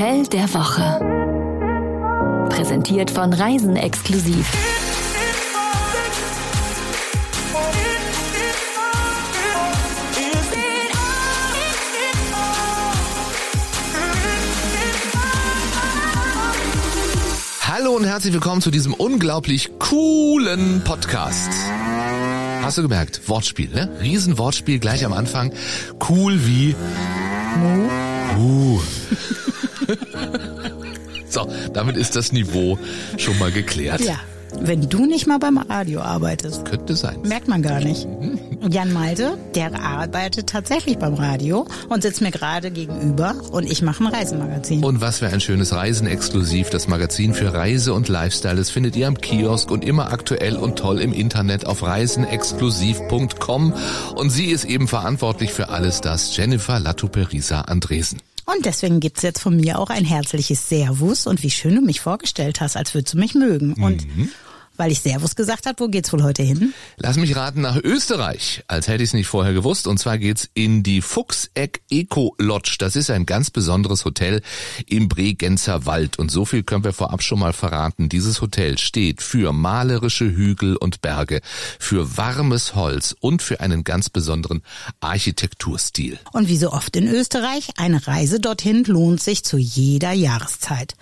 Hotel 0.00 0.26
der 0.28 0.54
Woche. 0.54 0.98
Präsentiert 2.48 3.10
von 3.10 3.34
Reisen 3.34 3.76
exklusiv. 3.76 4.50
Hallo 17.68 17.90
und 17.90 18.04
herzlich 18.04 18.32
willkommen 18.32 18.62
zu 18.62 18.70
diesem 18.70 18.94
unglaublich 18.94 19.68
coolen 19.78 20.80
Podcast. 20.82 21.50
Hast 22.62 22.78
du 22.78 22.82
gemerkt? 22.82 23.28
Wortspiel, 23.28 23.68
ne? 23.68 23.90
Riesenwortspiel 24.00 24.78
gleich 24.78 25.04
am 25.04 25.12
Anfang. 25.12 25.52
Cool 26.08 26.46
wie 26.46 26.74
Mu. 27.58 27.99
Uh. 28.40 28.80
so, 31.28 31.46
damit 31.72 31.96
ist 31.96 32.16
das 32.16 32.32
Niveau 32.32 32.78
schon 33.18 33.38
mal 33.38 33.52
geklärt. 33.52 34.00
Ja. 34.00 34.18
Wenn 34.58 34.88
du 34.88 35.06
nicht 35.06 35.26
mal 35.26 35.38
beim 35.38 35.58
Radio 35.58 36.00
arbeitest. 36.00 36.64
Könnte 36.64 36.96
sein. 36.96 37.20
Merkt 37.22 37.48
man 37.48 37.62
gar 37.62 37.80
nicht. 37.80 38.06
Jan 38.68 38.92
Malte, 38.92 39.38
der 39.54 39.80
arbeitet 39.80 40.48
tatsächlich 40.48 40.98
beim 40.98 41.14
Radio 41.14 41.66
und 41.88 42.02
sitzt 42.02 42.20
mir 42.20 42.30
gerade 42.30 42.70
gegenüber 42.70 43.34
und 43.52 43.70
ich 43.70 43.80
mache 43.82 44.04
ein 44.04 44.08
Reisemagazin. 44.08 44.84
Und 44.84 45.00
was 45.00 45.18
für 45.20 45.28
ein 45.28 45.40
schönes 45.40 45.72
Reisen 45.72 46.06
exklusiv. 46.06 46.70
Das 46.70 46.88
Magazin 46.88 47.32
für 47.32 47.54
Reise 47.54 47.94
und 47.94 48.08
Lifestyle. 48.08 48.56
Das 48.56 48.70
findet 48.70 48.96
ihr 48.96 49.06
am 49.06 49.20
Kiosk 49.20 49.70
und 49.70 49.84
immer 49.84 50.12
aktuell 50.12 50.56
und 50.56 50.76
toll 50.76 51.00
im 51.00 51.12
Internet 51.12 51.66
auf 51.66 51.82
reisenexklusiv.com. 51.82 53.74
Und 54.14 54.30
sie 54.30 54.46
ist 54.46 54.64
eben 54.64 54.88
verantwortlich 54.88 55.52
für 55.52 55.68
alles 55.68 56.00
das. 56.00 56.36
Jennifer 56.36 56.80
Latuperisa 56.80 57.62
Andresen. 57.62 58.20
Und 58.46 58.66
deswegen 58.66 59.00
gibt's 59.00 59.22
jetzt 59.22 59.40
von 59.40 59.56
mir 59.56 59.78
auch 59.78 59.90
ein 59.90 60.04
herzliches 60.04 60.68
Servus 60.68 61.26
und 61.26 61.42
wie 61.42 61.50
schön 61.50 61.76
du 61.76 61.82
mich 61.82 62.00
vorgestellt 62.00 62.60
hast, 62.60 62.76
als 62.76 62.94
würdest 62.94 63.14
du 63.14 63.18
mich 63.18 63.34
mögen. 63.34 63.74
Und 63.74 64.06
weil 64.80 64.90
ich 64.90 65.00
Servus 65.00 65.36
gesagt 65.36 65.66
habe, 65.66 65.78
wo 65.78 65.88
geht's 65.88 66.10
wohl 66.10 66.22
heute 66.22 66.42
hin? 66.42 66.72
Lass 66.96 67.18
mich 67.18 67.36
raten 67.36 67.60
nach 67.60 67.76
Österreich, 67.76 68.64
als 68.66 68.88
hätte 68.88 69.02
ich 69.02 69.10
es 69.10 69.14
nicht 69.14 69.26
vorher 69.26 69.52
gewusst. 69.52 69.86
Und 69.86 69.98
zwar 69.98 70.16
geht's 70.16 70.48
in 70.54 70.82
die 70.82 71.02
Fuchseck 71.02 71.82
Eco 71.90 72.34
Lodge. 72.38 72.76
Das 72.78 72.96
ist 72.96 73.10
ein 73.10 73.26
ganz 73.26 73.50
besonderes 73.50 74.06
Hotel 74.06 74.40
im 74.86 75.10
Bregenzer 75.10 75.84
Wald. 75.84 76.18
Und 76.18 76.30
so 76.30 76.46
viel 76.46 76.62
können 76.62 76.82
wir 76.82 76.94
vorab 76.94 77.22
schon 77.22 77.40
mal 77.40 77.52
verraten. 77.52 78.08
Dieses 78.08 78.40
Hotel 78.40 78.78
steht 78.78 79.20
für 79.20 79.52
malerische 79.52 80.24
Hügel 80.24 80.76
und 80.76 81.02
Berge, 81.02 81.42
für 81.78 82.16
warmes 82.16 82.74
Holz 82.74 83.14
und 83.20 83.42
für 83.42 83.60
einen 83.60 83.84
ganz 83.84 84.08
besonderen 84.08 84.62
Architekturstil. 85.00 86.18
Und 86.32 86.48
wie 86.48 86.56
so 86.56 86.72
oft 86.72 86.96
in 86.96 87.06
Österreich, 87.06 87.68
eine 87.76 88.06
Reise 88.06 88.40
dorthin 88.40 88.84
lohnt 88.84 89.22
sich 89.22 89.44
zu 89.44 89.58
jeder 89.58 90.12
Jahreszeit. 90.12 90.94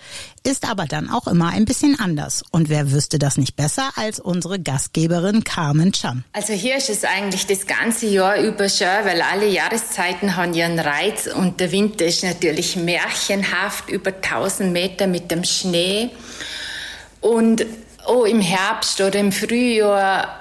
Ist 0.43 0.69
aber 0.69 0.85
dann 0.85 1.09
auch 1.09 1.27
immer 1.27 1.49
ein 1.49 1.65
bisschen 1.65 1.99
anders. 1.99 2.43
Und 2.51 2.69
wer 2.69 2.91
wüsste 2.91 3.19
das 3.19 3.37
nicht 3.37 3.55
besser 3.55 3.89
als 3.95 4.19
unsere 4.19 4.59
Gastgeberin 4.59 5.43
Carmen 5.43 5.91
Chan? 5.91 6.23
Also 6.33 6.53
hier 6.53 6.77
ist 6.77 6.89
es 6.89 7.03
eigentlich 7.03 7.45
das 7.47 7.67
ganze 7.67 8.07
Jahr 8.07 8.37
über 8.37 8.69
schön, 8.69 8.87
weil 9.03 9.21
alle 9.21 9.47
Jahreszeiten 9.47 10.35
haben 10.35 10.53
ihren 10.53 10.79
Reiz 10.79 11.27
und 11.27 11.59
der 11.59 11.71
Winter 11.71 12.05
ist 12.05 12.23
natürlich 12.23 12.75
märchenhaft 12.75 13.89
über 13.89 14.11
1000 14.11 14.71
Meter 14.71 15.07
mit 15.07 15.29
dem 15.31 15.43
Schnee. 15.43 16.09
Und 17.21 17.65
oh, 18.07 18.23
im 18.23 18.41
Herbst 18.41 19.01
oder 19.01 19.19
im 19.19 19.31
Frühjahr 19.31 20.39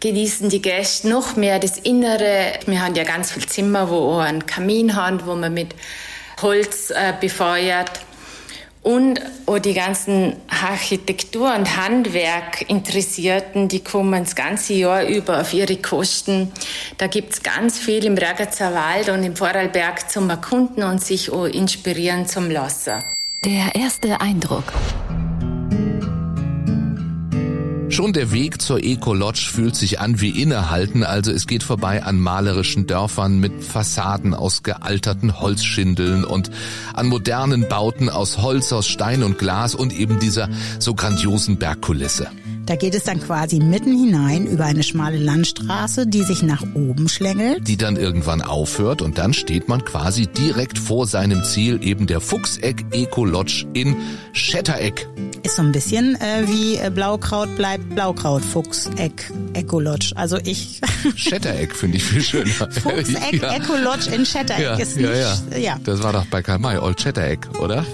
genießen 0.00 0.48
die 0.50 0.62
Gäste 0.62 1.08
noch 1.08 1.36
mehr 1.36 1.58
das 1.58 1.78
Innere. 1.78 2.52
Wir 2.66 2.82
haben 2.82 2.94
ja 2.94 3.04
ganz 3.04 3.32
viele 3.32 3.46
Zimmer, 3.46 3.88
wo 3.90 3.96
auch 3.96 4.20
einen 4.20 4.46
Kamin 4.46 4.94
haben, 4.94 5.24
wo 5.26 5.34
man 5.34 5.52
mit 5.52 5.74
Holz 6.42 6.90
äh, 6.90 7.12
befeuert. 7.20 8.00
Und 8.82 9.20
auch 9.44 9.58
die 9.58 9.74
ganzen 9.74 10.36
Architektur- 10.48 11.54
und 11.54 11.76
Handwerk-Interessierten, 11.76 13.68
die 13.68 13.84
kommen 13.84 14.24
das 14.24 14.34
ganze 14.34 14.72
Jahr 14.72 15.04
über 15.04 15.40
auf 15.40 15.52
ihre 15.52 15.76
Kosten. 15.76 16.50
Da 16.96 17.06
gibt's 17.06 17.42
ganz 17.42 17.78
viel 17.78 18.04
im 18.06 18.16
Ragazzer 18.16 18.74
Wald 18.74 19.10
und 19.10 19.22
im 19.22 19.36
Vorarlberg 19.36 20.10
zum 20.10 20.30
Erkunden 20.30 20.82
und 20.82 21.02
sich 21.02 21.30
auch 21.30 21.44
inspirieren 21.44 22.26
zum 22.26 22.50
Lassen. 22.50 23.04
Der 23.44 23.74
erste 23.74 24.20
Eindruck. 24.20 24.64
Schon 28.00 28.14
der 28.14 28.32
Weg 28.32 28.62
zur 28.62 28.82
Eco 28.82 29.12
Lodge 29.12 29.46
fühlt 29.52 29.76
sich 29.76 30.00
an 30.00 30.22
wie 30.22 30.30
innehalten, 30.30 31.04
also 31.04 31.32
es 31.32 31.46
geht 31.46 31.62
vorbei 31.62 32.02
an 32.02 32.18
malerischen 32.18 32.86
Dörfern 32.86 33.40
mit 33.40 33.62
Fassaden 33.62 34.32
aus 34.32 34.62
gealterten 34.62 35.38
Holzschindeln 35.38 36.24
und 36.24 36.50
an 36.94 37.08
modernen 37.08 37.68
Bauten 37.68 38.08
aus 38.08 38.38
Holz, 38.38 38.72
aus 38.72 38.88
Stein 38.88 39.22
und 39.22 39.36
Glas 39.36 39.74
und 39.74 39.92
eben 39.92 40.18
dieser 40.18 40.48
so 40.78 40.94
grandiosen 40.94 41.58
Bergkulisse. 41.58 42.28
Da 42.70 42.76
geht 42.76 42.94
es 42.94 43.02
dann 43.02 43.18
quasi 43.20 43.58
mitten 43.58 43.90
hinein 43.98 44.46
über 44.46 44.64
eine 44.64 44.84
schmale 44.84 45.18
Landstraße, 45.18 46.06
die 46.06 46.22
sich 46.22 46.44
nach 46.44 46.62
oben 46.74 47.08
schlängelt. 47.08 47.66
die 47.66 47.76
dann 47.76 47.96
irgendwann 47.96 48.42
aufhört 48.42 49.02
und 49.02 49.18
dann 49.18 49.34
steht 49.34 49.66
man 49.66 49.84
quasi 49.84 50.28
direkt 50.28 50.78
vor 50.78 51.08
seinem 51.08 51.42
Ziel, 51.42 51.80
eben 51.82 52.06
der 52.06 52.20
Fuchseck 52.20 52.84
Eco 52.92 53.24
Lodge 53.24 53.66
in 53.72 53.96
Schettereck. 54.34 55.08
Ist 55.42 55.56
so 55.56 55.62
ein 55.62 55.72
bisschen 55.72 56.14
äh, 56.20 56.46
wie 56.46 56.76
äh, 56.76 56.92
Blaukraut 56.94 57.56
bleibt 57.56 57.92
Blaukraut, 57.92 58.44
Fuchs, 58.44 58.88
Eck, 58.98 59.32
Ecolodge. 59.54 60.12
Also 60.14 60.38
ich, 60.44 60.80
Schettereck 61.16 61.74
finde 61.74 61.96
ich 61.96 62.04
viel 62.04 62.22
schöner. 62.22 62.46
Fuchs, 62.70 63.14
Eck, 63.14 63.42
ja. 63.42 63.52
Ecolodge 63.52 64.14
in 64.14 64.24
Shattereck 64.24 64.62
Ja, 64.62 64.74
ist 64.76 64.96
ja, 64.96 65.08
nicht, 65.10 65.52
ja. 65.54 65.58
ja, 65.58 65.80
Das 65.82 66.04
war 66.04 66.12
doch 66.12 66.26
bei 66.26 66.40
Karl 66.40 66.60
May, 66.60 66.78
Old 66.78 67.00
Schettereck, 67.00 67.48
oder? 67.58 67.84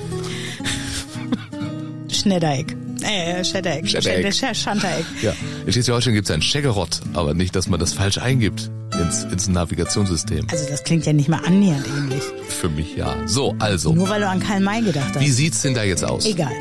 Schneddereck. 2.11 2.77
Äh, 3.07 3.45
Schettereck. 3.45 3.89
Schettereck. 3.89 4.27
Sch- 4.33 4.55
Schantereck. 4.55 5.05
Ja. 5.23 5.33
In 5.65 5.73
Schleswig-Holstein 5.73 6.15
gibt 6.15 6.29
es 6.29 6.35
ein 6.35 6.43
Scheggerott, 6.43 7.01
aber 7.15 7.35
nicht, 7.35 7.55
dass 7.55 7.69
man 7.69 7.79
das 7.81 7.93
falsch 7.93 8.19
eingibt 8.19 8.71
ins, 9.01 9.25
ins 9.25 9.49
Navigationssystem. 9.49 10.47
Also 10.51 10.69
das 10.69 10.83
klingt 10.85 11.07
ja 11.07 11.13
nicht 11.13 11.29
mal 11.29 11.41
annähernd 11.45 11.87
ähnlich. 11.97 12.23
Für 12.49 12.69
mich 12.69 12.97
ja. 12.97 13.15
So, 13.27 13.55
also. 13.59 13.93
Nur 13.93 14.09
weil 14.09 14.21
du 14.21 14.29
an 14.29 14.41
Karl 14.41 14.61
May 14.61 14.83
gedacht 14.83 15.11
hast. 15.15 15.21
Wie 15.21 15.31
sieht's 15.31 15.63
denn 15.63 15.75
da 15.75 15.83
jetzt 15.85 16.05
aus? 16.05 16.25
Egal. 16.27 16.53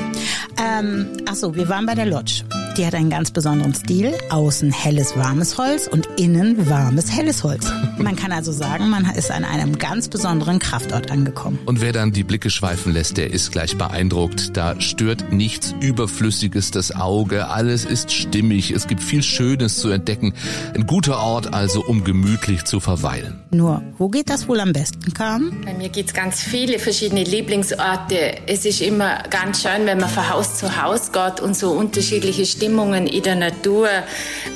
Ähm, 0.62 1.06
ach 1.28 1.34
so, 1.34 1.54
wir 1.54 1.68
waren 1.68 1.86
bei 1.86 1.94
der 1.94 2.06
Lodge. 2.06 2.42
Die 2.76 2.84
hat 2.84 2.94
einen 2.94 3.08
ganz 3.08 3.30
besonderen 3.30 3.72
Stil. 3.72 4.12
Außen 4.28 4.70
helles, 4.70 5.16
warmes 5.16 5.56
Holz 5.56 5.86
und 5.86 6.06
innen 6.18 6.68
warmes, 6.68 7.10
helles 7.10 7.42
Holz. 7.42 7.72
Man 7.96 8.16
kann 8.16 8.32
also 8.32 8.52
sagen, 8.52 8.90
man 8.90 9.06
ist 9.14 9.30
an 9.30 9.46
einem 9.46 9.78
ganz 9.78 10.08
besonderen 10.08 10.58
Kraftort 10.58 11.10
angekommen. 11.10 11.58
Und 11.64 11.80
wer 11.80 11.94
dann 11.94 12.12
die 12.12 12.22
Blicke 12.22 12.50
schweifen 12.50 12.92
lässt, 12.92 13.16
der 13.16 13.32
ist 13.32 13.50
gleich 13.50 13.78
beeindruckt. 13.78 14.58
Da 14.58 14.78
stört 14.78 15.32
nichts 15.32 15.74
Überflüssiges 15.80 16.70
das 16.70 16.94
Auge. 16.94 17.48
Alles 17.48 17.86
ist 17.86 18.12
stimmig. 18.12 18.72
Es 18.72 18.86
gibt 18.86 19.02
viel 19.02 19.22
Schönes 19.22 19.78
zu 19.78 19.88
entdecken. 19.88 20.34
Ein 20.74 20.86
guter 20.86 21.18
Ort 21.18 21.54
also, 21.54 21.82
um 21.82 22.04
gemütlich 22.04 22.64
zu 22.64 22.80
verweilen. 22.80 23.40
Nur, 23.50 23.82
wo 23.96 24.10
geht 24.10 24.28
das 24.28 24.48
wohl 24.48 24.60
am 24.60 24.74
besten, 24.74 25.14
Carmen? 25.14 25.62
Bei 25.64 25.72
mir 25.72 25.88
gibt's 25.88 26.12
ganz 26.12 26.42
viele 26.42 26.78
verschiedene 26.78 27.24
Lieblingsorte. 27.24 28.46
Es 28.46 28.66
ist 28.66 28.82
immer 28.82 29.22
ganz 29.30 29.62
schön, 29.62 29.86
wenn 29.86 29.98
man 29.98 30.10
von 30.10 30.28
Haus 30.28 30.58
zu 30.58 30.82
Haus 30.82 31.10
geht 31.12 31.40
und 31.40 31.56
so 31.56 31.70
unterschiedliche 31.70 32.44
Stimmungen 32.66 33.06
in 33.06 33.22
der 33.22 33.36
Natur 33.36 33.88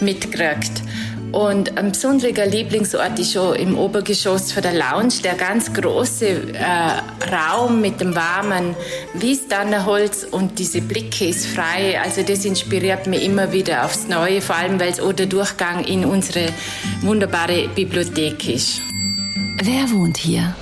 mitkriegt. 0.00 0.82
Und 1.30 1.78
ein 1.78 1.92
besonderer 1.92 2.44
Lieblingsort 2.44 3.16
ist 3.20 3.34
schon 3.34 3.54
im 3.54 3.78
Obergeschoss 3.78 4.50
von 4.50 4.64
der 4.64 4.72
Lounge, 4.72 5.14
der 5.22 5.34
ganz 5.34 5.72
große 5.72 6.26
äh, 6.26 7.32
Raum 7.32 7.80
mit 7.80 8.00
dem 8.00 8.16
warmen 8.16 8.74
Wiesdannerholz 9.14 10.26
und 10.28 10.58
diese 10.58 10.80
Blicke 10.80 11.26
ist 11.26 11.46
frei. 11.46 12.00
Also 12.02 12.22
das 12.22 12.44
inspiriert 12.44 13.06
mich 13.06 13.24
immer 13.24 13.52
wieder 13.52 13.84
aufs 13.84 14.08
Neue, 14.08 14.40
vor 14.40 14.56
allem 14.56 14.80
weil 14.80 14.90
es 14.90 14.98
auch 14.98 15.12
der 15.12 15.26
Durchgang 15.26 15.84
in 15.84 16.04
unsere 16.04 16.46
wunderbare 17.02 17.68
Bibliothek 17.76 18.48
ist. 18.48 18.80
Wer 19.62 19.88
wohnt 19.92 20.16
hier? 20.16 20.56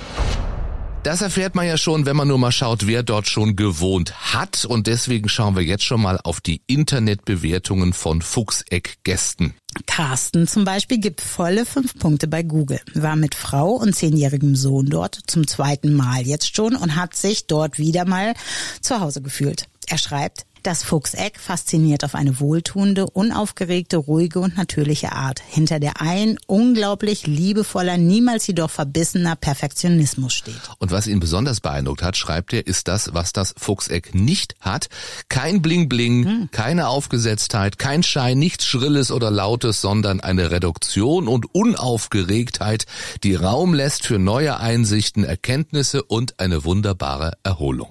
Das 1.09 1.21
erfährt 1.21 1.55
man 1.55 1.65
ja 1.65 1.75
schon, 1.75 2.05
wenn 2.05 2.15
man 2.15 2.27
nur 2.27 2.37
mal 2.37 2.51
schaut, 2.51 2.85
wer 2.85 3.01
dort 3.01 3.27
schon 3.27 3.55
gewohnt 3.55 4.31
hat. 4.31 4.63
Und 4.63 4.85
deswegen 4.85 5.27
schauen 5.27 5.55
wir 5.55 5.63
jetzt 5.63 5.83
schon 5.83 6.03
mal 6.03 6.19
auf 6.23 6.39
die 6.39 6.61
Internetbewertungen 6.67 7.93
von 7.93 8.21
Fuchseck-Gästen. 8.21 9.55
Carsten 9.87 10.47
zum 10.47 10.65
Beispiel 10.65 10.99
gibt 10.99 11.21
volle 11.21 11.65
fünf 11.65 11.97
Punkte 11.97 12.27
bei 12.27 12.43
Google, 12.43 12.79
war 12.93 13.15
mit 13.15 13.33
Frau 13.33 13.71
und 13.71 13.95
zehnjährigem 13.95 14.55
Sohn 14.55 14.85
dort 14.85 15.19
zum 15.25 15.47
zweiten 15.47 15.95
Mal 15.95 16.27
jetzt 16.27 16.55
schon 16.55 16.75
und 16.75 16.95
hat 16.95 17.15
sich 17.15 17.47
dort 17.47 17.79
wieder 17.79 18.05
mal 18.05 18.35
zu 18.79 18.99
Hause 18.99 19.23
gefühlt. 19.23 19.65
Er 19.87 19.97
schreibt, 19.97 20.45
das 20.63 20.83
Fuchseck 20.83 21.39
fasziniert 21.39 22.03
auf 22.03 22.15
eine 22.15 22.39
wohltuende, 22.39 23.05
unaufgeregte, 23.09 23.97
ruhige 23.97 24.39
und 24.39 24.57
natürliche 24.57 25.11
Art, 25.11 25.41
hinter 25.47 25.79
der 25.79 26.01
ein 26.01 26.37
unglaublich 26.47 27.27
liebevoller, 27.27 27.97
niemals 27.97 28.47
jedoch 28.47 28.69
verbissener 28.69 29.35
Perfektionismus 29.35 30.33
steht. 30.33 30.59
Und 30.77 30.91
was 30.91 31.07
ihn 31.07 31.19
besonders 31.19 31.59
beeindruckt 31.61 32.03
hat, 32.03 32.17
schreibt 32.17 32.53
er, 32.53 32.65
ist 32.65 32.87
das, 32.87 33.13
was 33.13 33.33
das 33.33 33.53
Fuchseck 33.57 34.15
nicht 34.15 34.55
hat. 34.59 34.89
Kein 35.29 35.61
Bling-Bling, 35.61 36.49
keine 36.51 36.87
Aufgesetztheit, 36.87 37.77
kein 37.77 38.03
Schein, 38.03 38.39
nichts 38.39 38.65
Schrilles 38.65 39.11
oder 39.11 39.31
Lautes, 39.31 39.81
sondern 39.81 40.19
eine 40.19 40.51
Reduktion 40.51 41.27
und 41.27 41.53
Unaufgeregtheit, 41.53 42.85
die 43.23 43.35
Raum 43.35 43.73
lässt 43.73 44.05
für 44.05 44.19
neue 44.19 44.59
Einsichten, 44.59 45.23
Erkenntnisse 45.23 46.03
und 46.03 46.39
eine 46.39 46.65
wunderbare 46.65 47.33
Erholung. 47.43 47.89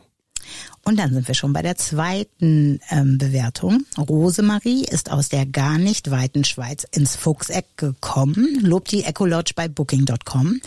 Und 0.88 0.99
dann 0.99 1.12
sind 1.12 1.29
wir 1.29 1.35
schon 1.35 1.52
bei 1.52 1.61
der 1.61 1.76
zweiten 1.76 2.81
ähm, 2.88 3.19
Bewertung. 3.19 3.85
Rosemarie 3.99 4.87
ist 4.87 5.12
aus 5.12 5.29
der 5.29 5.44
gar 5.44 5.76
nicht 5.76 6.11
weiten 6.11 6.44
Schweiz 6.44 6.87
ins 6.93 7.14
Fuchseck 7.14 7.67
gekommen, 7.76 8.61
lobt 8.62 8.90
die 8.93 9.05
Ecolodge 9.05 9.52
bei 9.55 9.69
Booking.com. 9.69 10.62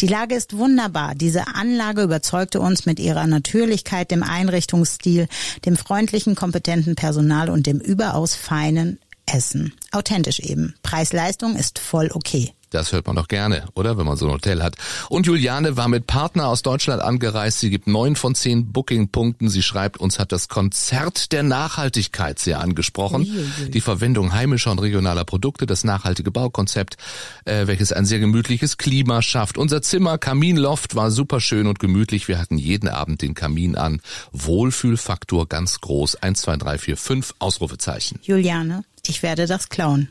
Die 0.00 0.06
Lage 0.06 0.36
ist 0.36 0.56
wunderbar. 0.56 1.16
Diese 1.16 1.48
Anlage 1.48 2.02
überzeugte 2.02 2.60
uns 2.60 2.86
mit 2.86 3.00
ihrer 3.00 3.26
Natürlichkeit, 3.26 4.12
dem 4.12 4.22
Einrichtungsstil, 4.22 5.26
dem 5.64 5.76
freundlichen, 5.76 6.36
kompetenten 6.36 6.94
Personal 6.94 7.50
und 7.50 7.66
dem 7.66 7.80
überaus 7.80 8.36
feinen 8.36 9.00
Essen. 9.26 9.72
Authentisch 9.90 10.38
eben. 10.38 10.76
Preis-Leistung 10.84 11.56
ist 11.56 11.80
voll 11.80 12.10
okay. 12.14 12.52
Das 12.70 12.92
hört 12.92 13.06
man 13.06 13.16
doch 13.16 13.28
gerne, 13.28 13.64
oder? 13.74 13.96
Wenn 13.96 14.06
man 14.06 14.16
so 14.16 14.26
ein 14.26 14.32
Hotel 14.32 14.62
hat. 14.62 14.74
Und 15.08 15.26
Juliane 15.26 15.76
war 15.76 15.88
mit 15.88 16.06
Partner 16.06 16.48
aus 16.48 16.62
Deutschland 16.62 17.00
angereist. 17.00 17.60
Sie 17.60 17.70
gibt 17.70 17.86
neun 17.86 18.16
von 18.16 18.34
zehn 18.34 18.72
Booking-Punkten. 18.72 19.48
Sie 19.48 19.62
schreibt, 19.62 19.98
uns 19.98 20.18
hat 20.18 20.32
das 20.32 20.48
Konzert 20.48 21.32
der 21.32 21.42
Nachhaltigkeit 21.42 22.38
sehr 22.38 22.60
angesprochen. 22.60 23.22
Uiuiui. 23.22 23.70
Die 23.70 23.80
Verwendung 23.80 24.32
heimischer 24.32 24.72
und 24.72 24.80
regionaler 24.80 25.24
Produkte, 25.24 25.66
das 25.66 25.84
nachhaltige 25.84 26.30
Baukonzept, 26.30 26.96
äh, 27.44 27.66
welches 27.66 27.92
ein 27.92 28.04
sehr 28.04 28.18
gemütliches 28.18 28.78
Klima 28.78 29.22
schafft. 29.22 29.58
Unser 29.58 29.80
Zimmer, 29.82 30.18
Kaminloft, 30.18 30.96
war 30.96 31.10
super 31.10 31.40
schön 31.40 31.66
und 31.66 31.78
gemütlich. 31.78 32.26
Wir 32.26 32.38
hatten 32.38 32.58
jeden 32.58 32.88
Abend 32.88 33.22
den 33.22 33.34
Kamin 33.34 33.76
an. 33.76 34.00
Wohlfühlfaktor 34.32 35.46
ganz 35.48 35.80
groß. 35.80 36.16
Eins, 36.16 36.40
zwei, 36.42 36.56
drei, 36.56 36.78
vier, 36.78 36.96
fünf 36.96 37.34
Ausrufezeichen. 37.38 38.18
Juliane, 38.22 38.84
ich 39.06 39.22
werde 39.22 39.46
das 39.46 39.68
klauen. 39.68 40.08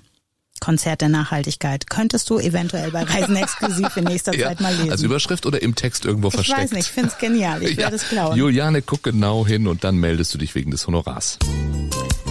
Konzert 0.59 1.01
der 1.01 1.09
Nachhaltigkeit. 1.09 1.89
Könntest 1.89 2.29
du 2.29 2.39
eventuell 2.39 2.91
bei 2.91 3.03
Reisen 3.03 3.35
exklusiv 3.35 3.95
in 3.97 4.05
nächster 4.05 4.33
ja, 4.37 4.47
Zeit 4.47 4.61
mal 4.61 4.73
lesen. 4.73 4.91
Als 4.91 5.01
Überschrift 5.01 5.45
oder 5.45 5.61
im 5.61 5.75
Text 5.75 6.05
irgendwo 6.05 6.29
ich 6.29 6.35
versteckt? 6.35 6.59
Ich 6.59 6.63
weiß 6.65 6.71
nicht, 6.71 6.87
ich 6.87 6.91
finde 6.91 7.09
es 7.09 7.17
genial. 7.17 7.61
Ich 7.63 7.71
ja. 7.71 7.77
werde 7.77 7.95
es 7.97 8.07
klauen. 8.07 8.37
Juliane, 8.37 8.81
guck 8.81 9.03
genau 9.03 9.45
hin 9.45 9.67
und 9.67 9.83
dann 9.83 9.97
meldest 9.97 10.33
du 10.33 10.37
dich 10.37 10.55
wegen 10.55 10.71
des 10.71 10.87
Honorars. 10.87 11.37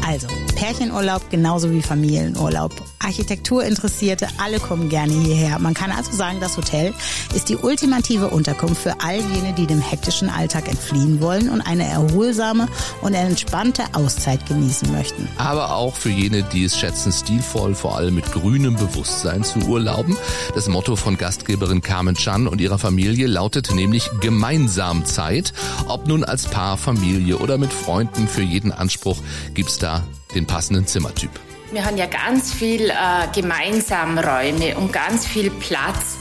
Also, 0.06 0.26
Pärchenurlaub 0.54 1.30
genauso 1.30 1.70
wie 1.70 1.80
Familienurlaub. 1.80 2.72
Architekturinteressierte, 2.98 4.28
alle 4.42 4.60
kommen 4.60 4.90
gerne 4.90 5.12
hierher. 5.12 5.58
Man 5.58 5.72
kann 5.72 5.90
also 5.90 6.12
sagen, 6.12 6.40
das 6.40 6.58
Hotel 6.58 6.92
ist 7.34 7.48
die 7.48 7.56
ultimative 7.56 8.28
Unterkunft 8.28 8.82
für 8.82 9.00
all 9.00 9.16
jene, 9.16 9.54
die 9.54 9.66
dem 9.66 9.80
hektischen 9.80 10.28
Alltag 10.28 10.68
entfliehen 10.68 11.20
wollen 11.20 11.48
und 11.48 11.62
eine 11.62 11.84
erholsame 11.84 12.68
und 13.00 13.14
entspannte 13.14 13.82
Auszeit 13.92 14.46
genießen 14.46 14.92
möchten. 14.92 15.26
Aber 15.38 15.74
auch 15.74 15.94
für 15.94 16.10
jene, 16.10 16.42
die 16.42 16.64
es 16.64 16.78
schätzen, 16.78 17.10
stilvoll, 17.10 17.74
vor 17.74 17.96
allem 17.96 18.14
mit 18.14 18.30
grünem 18.30 18.76
Bewusstsein 18.76 19.42
zu 19.42 19.60
urlauben. 19.60 20.16
Das 20.54 20.68
Motto 20.68 20.96
von 20.96 21.16
Gastgeberin 21.16 21.80
Carmen 21.80 22.14
Chan 22.14 22.46
und 22.46 22.60
ihrer 22.60 22.78
Familie 22.78 23.26
lautet 23.26 23.74
nämlich 23.74 24.10
gemeinsam 24.20 25.06
Zeit. 25.06 25.52
Ob 25.88 26.06
nun 26.06 26.24
als 26.24 26.46
Paar, 26.46 26.76
Familie 26.76 27.38
oder 27.38 27.56
mit 27.56 27.72
Freunden, 27.72 28.28
für 28.28 28.42
jeden 28.42 28.72
Anspruch 28.72 29.18
gibt's 29.54 29.78
da 29.78 29.93
den 30.34 30.46
passenden 30.46 30.86
Zimmertyp. 30.86 31.30
Wir 31.70 31.84
haben 31.84 31.96
ja 31.96 32.06
ganz 32.06 32.52
viel 32.52 32.90
äh, 32.90 32.94
Gemeinsamräume 33.34 34.76
und 34.76 34.92
ganz 34.92 35.26
viel 35.26 35.50
Platz. 35.50 36.16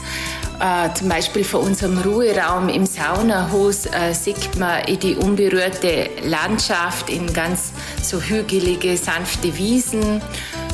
Äh, 0.60 0.94
zum 0.94 1.08
Beispiel 1.08 1.44
vor 1.44 1.60
unserem 1.60 1.98
Ruheraum 1.98 2.68
im 2.68 2.86
Saunahaus 2.86 3.86
äh, 3.86 4.14
sieht 4.14 4.56
man 4.58 4.84
in 4.84 5.00
die 5.00 5.14
unberührte 5.16 6.10
Landschaft 6.24 7.10
in 7.10 7.32
ganz 7.32 7.72
so 8.02 8.20
hügelige, 8.20 8.96
sanfte 8.96 9.56
Wiesen. 9.56 10.22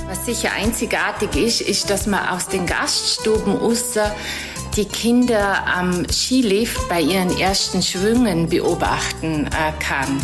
Was 0.06 0.26
sicher 0.26 0.52
einzigartig 0.52 1.34
ist, 1.36 1.60
ist, 1.62 1.90
dass 1.90 2.06
man 2.06 2.28
aus 2.28 2.48
den 2.48 2.66
Gaststuben 2.66 3.58
außer 3.58 4.14
die 4.76 4.84
Kinder 4.84 5.66
am 5.66 6.08
Skilift 6.10 6.88
bei 6.88 7.00
ihren 7.00 7.36
ersten 7.38 7.82
Schwüngen 7.82 8.48
beobachten 8.48 9.46
äh, 9.46 9.72
kann. 9.82 10.20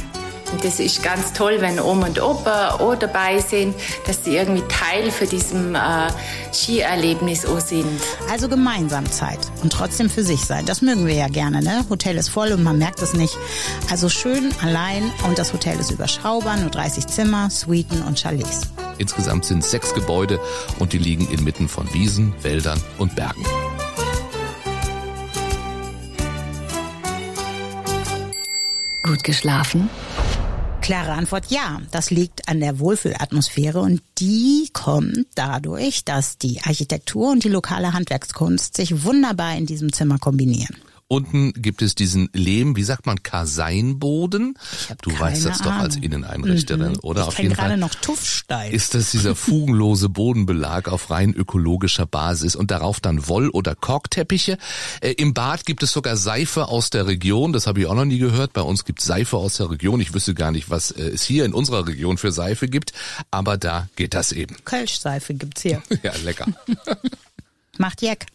Und 0.53 0.65
das 0.65 0.79
ist 0.79 1.03
ganz 1.03 1.33
toll, 1.33 1.57
wenn 1.61 1.81
Oma 1.81 2.07
und 2.07 2.23
Opa 2.23 2.77
auch 2.79 2.95
dabei 2.95 3.41
sind, 3.41 3.75
dass 4.07 4.25
sie 4.25 4.37
irgendwie 4.37 4.63
Teil 4.69 5.11
für 5.11 5.27
diesem 5.27 5.75
äh, 5.75 6.09
Skierlebnis 6.53 7.45
auch 7.45 7.61
sind. 7.61 8.01
Also 8.31 8.49
gemeinsam 8.49 9.11
Zeit 9.11 9.41
und 9.63 9.73
trotzdem 9.73 10.09
für 10.09 10.23
sich 10.23 10.41
sein. 10.41 10.65
Das 10.67 10.83
mögen 10.83 11.07
wir 11.07 11.15
ja 11.15 11.29
gerne. 11.29 11.63
Ne? 11.63 11.85
Hotel 11.91 12.17
ist 12.17 12.29
voll 12.29 12.53
und 12.53 12.63
man 12.63 12.79
merkt 12.79 13.03
es 13.03 13.13
nicht. 13.13 13.37
Also 13.91 14.09
schön 14.09 14.53
allein 14.63 15.11
und 15.27 15.39
das 15.39 15.53
Hotel 15.53 15.79
ist 15.79 15.91
überschaubar, 15.91 16.57
nur 16.57 16.71
30 16.71 17.07
Zimmer, 17.07 17.51
Suiten 17.51 18.03
und 18.03 18.19
Chalets. 18.19 18.63
Insgesamt 18.99 19.45
sind 19.45 19.63
es 19.63 19.71
sechs 19.71 19.93
Gebäude 19.95 20.41
und 20.79 20.93
die 20.93 20.99
liegen 20.99 21.29
inmitten 21.29 21.69
von 21.69 21.93
Wiesen, 21.93 22.35
Wäldern 22.43 22.81
und 22.99 23.15
Bergen. 23.15 23.45
Gut 29.03 29.23
geschlafen? 29.23 29.89
Klare 30.87 31.15
Antwort 31.15 31.47
ja. 31.51 31.81
Das 31.91 32.13
liegt 32.13 32.49
an 32.49 32.61
der 32.61 32.79
Wohlfühlatmosphäre 32.79 33.81
und 33.81 34.03
die 34.19 34.69
kommt 34.73 35.27
dadurch, 35.35 36.05
dass 36.05 36.39
die 36.39 36.61
Architektur 36.63 37.33
und 37.33 37.43
die 37.43 37.49
lokale 37.49 37.93
Handwerkskunst 37.93 38.77
sich 38.77 39.03
wunderbar 39.03 39.57
in 39.57 39.67
diesem 39.67 39.93
Zimmer 39.93 40.21
kombinieren. 40.21 40.77
Unten 41.09 41.53
gibt 41.53 41.83
es 41.83 41.95
diesen 41.95 42.31
Lehm, 42.33 42.75
wie 42.75 42.83
sagt 42.83 43.07
man, 43.07 43.23
Kaseinboden. 43.23 44.59
Du 45.03 45.17
weißt 45.17 45.47
das 45.47 45.61
Ahnung. 45.61 45.75
doch 45.75 45.81
als 45.83 45.97
Inneneinrichterin, 45.97 46.93
mhm. 46.95 46.99
oder? 47.03 47.23
Ich 47.23 47.29
auf 47.29 47.39
jeden 47.39 47.55
Fall 47.55 47.77
noch 47.77 47.95
Tuffstein. 47.95 48.73
ist 48.73 48.95
das 48.95 49.13
dieser 49.13 49.37
fugenlose 49.37 50.09
Bodenbelag 50.09 50.89
auf 50.89 51.09
rein 51.11 51.33
ökologischer 51.33 52.07
Basis 52.07 52.57
und 52.57 52.73
darauf 52.73 52.99
dann 52.99 53.29
Woll- 53.29 53.51
oder 53.51 53.77
Korkteppiche. 53.77 54.59
Äh, 55.01 55.13
Im 55.13 55.33
Bad 55.33 55.65
gibt 55.65 55.85
es 55.85 55.93
sogar 55.93 56.17
Seife 56.17 56.67
aus 56.67 56.91
der 56.91 57.07
Region, 57.07 57.53
das 57.53 57.69
habe 57.69 57.81
ich 57.81 57.87
auch 57.87 57.95
noch 57.95 58.05
nie 58.05 58.19
gehört. 58.19 58.53
Bei 58.53 58.63
uns 58.63 58.85
gibt 58.85 58.99
es 58.99 59.07
Seife 59.07 59.37
aus 59.37 59.59
der 59.59 59.71
Region. 59.71 60.01
Ich 60.01 60.13
wüsste 60.13 60.35
gar 60.35 60.51
nicht, 60.51 60.71
was 60.71 60.91
äh, 60.91 61.03
es 61.03 61.23
hier 61.23 61.45
in 61.45 61.55
unserer 61.55 61.87
Region 61.87 62.19
für 62.19 62.33
Seife 62.33 62.67
gibt, 62.67 62.93
aber 63.31 63.57
da 63.57 63.89
geht 63.95 64.15
das 64.15 64.33
eben. 64.33 64.57
Kölschseife 64.65 65.35
gibt's 65.35 65.63
hier. 65.63 65.83
Ja, 66.03 66.13
lecker. 66.25 66.47
Macht 67.79 68.03
Jack. 68.03 68.27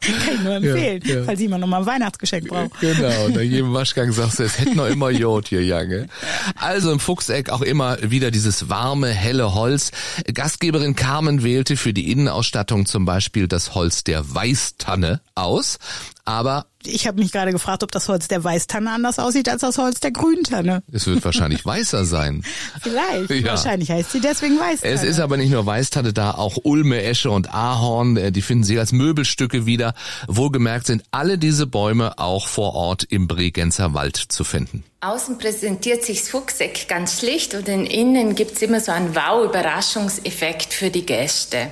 Kann 0.24 0.34
ich 0.34 0.40
nur 0.40 0.54
empfehlen, 0.54 1.02
Ja, 1.04 1.14
ja. 1.16 1.24
falls 1.24 1.40
jemand 1.40 1.60
noch 1.60 1.68
mal 1.68 1.80
ein 1.80 1.86
Weihnachtsgeschenk 1.86 2.48
braucht. 2.48 2.80
Genau, 2.80 3.28
nach 3.34 3.40
jedem 3.42 3.72
Waschgang 3.74 4.12
sagst 4.12 4.38
du, 4.38 4.44
es 4.44 4.58
hätte 4.58 4.74
noch 4.74 4.86
immer 4.86 5.10
Jod 5.10 5.48
hier, 5.48 5.62
Jange. 5.62 6.08
Also 6.56 6.90
im 6.90 7.00
Fuchseck 7.00 7.50
auch 7.50 7.60
immer 7.60 7.98
wieder 8.10 8.30
dieses 8.30 8.70
warme, 8.70 9.08
helle 9.08 9.54
Holz. 9.54 9.90
Gastgeberin 10.32 10.96
Carmen 10.96 11.42
wählte 11.42 11.76
für 11.76 11.92
die 11.92 12.10
Innenausstattung 12.10 12.86
zum 12.86 13.04
Beispiel 13.04 13.46
das 13.46 13.74
Holz 13.74 14.02
der 14.02 14.34
Weißtanne 14.34 15.20
aus. 15.34 15.78
Aber 16.24 16.66
Ich 16.84 17.06
habe 17.06 17.20
mich 17.20 17.32
gerade 17.32 17.52
gefragt, 17.52 17.82
ob 17.82 17.90
das 17.90 18.08
Holz 18.08 18.28
der 18.28 18.42
Weißtanne 18.42 18.90
anders 18.90 19.18
aussieht 19.18 19.48
als 19.48 19.62
das 19.62 19.76
Holz 19.78 20.00
der 20.00 20.10
Grüntanne. 20.12 20.82
es 20.92 21.06
wird 21.06 21.24
wahrscheinlich 21.24 21.64
weißer 21.66 22.04
sein. 22.04 22.44
Vielleicht. 22.80 23.30
Ja. 23.30 23.52
Wahrscheinlich 23.52 23.90
heißt 23.90 24.12
sie 24.12 24.20
deswegen 24.20 24.58
Weißtanne. 24.58 24.92
Es 24.94 25.02
ist 25.02 25.20
aber 25.20 25.36
nicht 25.36 25.50
nur 25.50 25.66
Weißtanne 25.66 26.12
da, 26.12 26.32
auch 26.32 26.58
Ulme, 26.62 27.02
Esche 27.02 27.30
und 27.30 27.52
Ahorn, 27.52 28.16
äh, 28.16 28.32
die 28.32 28.42
finden 28.42 28.64
sich 28.64 28.78
als 28.78 28.92
Möbelstücke 28.92 29.66
wieder. 29.66 29.94
Wohlgemerkt 30.26 30.86
sind 30.86 31.02
alle 31.10 31.38
diese 31.38 31.66
Bäume 31.66 32.18
auch 32.18 32.46
vor 32.48 32.74
Ort 32.74 33.04
im 33.04 33.28
Bregenzer 33.28 33.94
Wald 33.94 34.16
zu 34.16 34.44
finden. 34.44 34.84
Außen 35.02 35.38
präsentiert 35.38 36.04
sich 36.04 36.20
das 36.20 36.28
Fuchseck 36.28 36.86
ganz 36.88 37.20
schlicht 37.20 37.54
und 37.54 37.68
in 37.68 37.86
innen 37.86 38.34
gibt's 38.34 38.60
immer 38.62 38.80
so 38.80 38.92
einen 38.92 39.14
Wow-Überraschungseffekt 39.14 40.74
für 40.74 40.90
die 40.90 41.06
Gäste. 41.06 41.70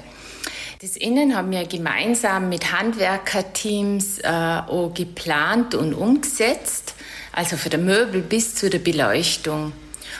Das 0.80 0.96
Innen 0.96 1.36
haben 1.36 1.50
wir 1.50 1.66
gemeinsam 1.66 2.48
mit 2.48 2.70
Handwerkerteams 2.70 4.20
äh, 4.20 4.28
auch 4.28 4.92
geplant 4.94 5.74
und 5.74 5.92
umgesetzt, 5.92 6.94
also 7.32 7.56
von 7.56 7.72
der 7.72 7.80
Möbel 7.80 8.20
bis 8.22 8.54
zu 8.54 8.70
der 8.70 8.78
Beleuchtung. 8.78 9.72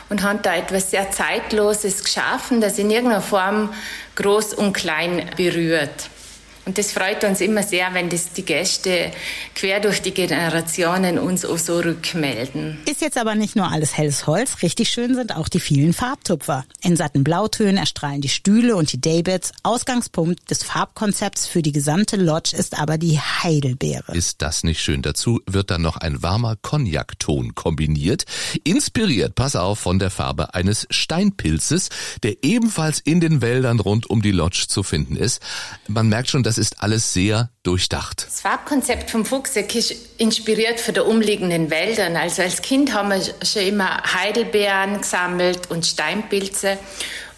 Und 0.09 0.21
haben 0.21 0.41
da 0.41 0.57
etwas 0.57 0.91
sehr 0.91 1.11
Zeitloses 1.11 2.03
geschaffen, 2.03 2.59
das 2.59 2.77
in 2.77 2.91
irgendeiner 2.91 3.21
Form 3.21 3.73
groß 4.15 4.53
und 4.53 4.73
klein 4.73 5.29
berührt. 5.37 6.09
Und 6.69 6.77
das 6.77 6.91
freut 6.91 7.23
uns 7.23 7.41
immer 7.41 7.63
sehr, 7.63 7.95
wenn 7.95 8.09
das 8.09 8.31
die 8.31 8.45
Gäste 8.45 9.11
quer 9.55 9.79
durch 9.79 10.03
die 10.03 10.13
Generationen 10.13 11.17
uns 11.17 11.43
auch 11.43 11.57
so 11.57 11.79
rückmelden. 11.79 12.77
Ist 12.85 13.01
jetzt 13.01 13.17
aber 13.17 13.33
nicht 13.33 13.55
nur 13.55 13.71
alles 13.71 13.97
helles 13.97 14.27
Holz, 14.27 14.61
richtig 14.61 14.91
schön 14.91 15.15
sind 15.15 15.35
auch 15.35 15.49
die 15.49 15.59
vielen 15.59 15.93
Farbtupfer. 15.93 16.65
In 16.83 16.95
satten 16.95 17.23
Blautönen 17.23 17.77
erstrahlen 17.77 18.21
die 18.21 18.29
Stühle 18.29 18.75
und 18.75 18.93
die 18.93 19.01
Daybeds. 19.01 19.51
Ausgangspunkt 19.63 20.51
des 20.51 20.61
Farbkonzepts 20.61 21.47
für 21.47 21.63
die 21.63 21.71
gesamte 21.71 22.17
Lodge 22.17 22.55
ist 22.55 22.79
aber 22.79 22.99
die 22.99 23.19
Heidelbeere. 23.19 24.13
Ist 24.13 24.43
das 24.43 24.63
nicht 24.63 24.79
schön? 24.79 25.01
Dazu 25.01 25.41
wird 25.47 25.71
dann 25.71 25.81
noch 25.81 25.97
ein 25.97 26.21
warmer 26.21 26.55
Cognac-Ton 26.55 27.55
kombiniert. 27.55 28.25
Inspiriert, 28.63 29.33
pass 29.33 29.55
auf, 29.55 29.79
von 29.79 29.97
der 29.97 30.11
Farbe 30.11 30.53
eines 30.53 30.85
Steinpilzes, 30.91 31.89
der 32.21 32.43
ebenfalls 32.43 32.99
in 32.99 33.21
den 33.21 33.41
Wäldern 33.41 33.79
rund 33.79 34.07
um 34.07 34.21
die 34.21 34.31
Lodge 34.31 34.65
zu 34.67 34.83
finden 34.83 35.15
ist. 35.15 35.41
Man 35.87 36.09
merkt 36.09 36.29
schon, 36.29 36.43
das 36.43 36.58
ist 36.59 36.83
alles 36.83 37.13
sehr 37.13 37.49
durchdacht. 37.63 38.25
Das 38.27 38.41
Farbkonzept 38.41 39.09
vom 39.09 39.25
Fuchseck 39.25 39.73
ist 39.75 39.95
inspiriert 40.17 40.79
von 40.79 40.93
den 40.93 41.03
umliegenden 41.03 41.71
Wäldern. 41.71 42.15
Also 42.15 42.43
als 42.43 42.61
Kind 42.61 42.93
haben 42.93 43.09
wir 43.09 43.21
schon 43.43 43.63
immer 43.63 44.03
Heidelbeeren 44.13 45.01
gesammelt 45.01 45.71
und 45.71 45.85
Steinpilze. 45.85 46.77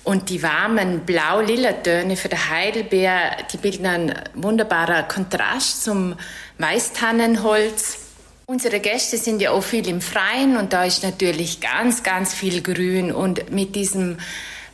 Und 0.04 0.30
die 0.30 0.42
warmen 0.42 1.02
blau-lila 1.02 1.74
Töne 1.74 2.18
für 2.18 2.28
den 2.28 2.50
Heidelbeer, 2.50 3.38
die 3.54 3.58
bilden 3.58 3.86
einen 3.86 4.14
wunderbaren 4.34 5.08
Kontrast 5.08 5.84
zum 5.84 6.16
Weißtannenholz. 6.58 8.00
Unsere 8.48 8.80
Gäste 8.80 9.18
sind 9.18 9.42
ja 9.42 9.52
auch 9.52 9.62
viel 9.64 9.88
im 9.88 10.02
Freien 10.02 10.58
und 10.58 10.74
da 10.74 10.84
ist 10.84 11.04
natürlich 11.04 11.62
ganz, 11.62 12.02
ganz 12.02 12.34
viel 12.34 12.62
Grün 12.62 13.12
und 13.12 13.52
mit 13.52 13.76
diesem 13.76 14.18